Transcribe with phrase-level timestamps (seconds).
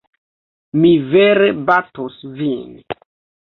[0.85, 2.77] Mi vere batos vin!